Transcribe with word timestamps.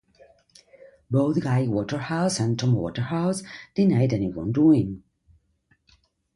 Both 1.11 1.39
Gai 1.43 1.67
Waterhouse 1.67 2.39
and 2.39 2.57
Tom 2.57 2.73
Waterhouse 2.73 3.43
denied 3.75 4.13
any 4.13 4.31
wrongdoing. 4.31 5.03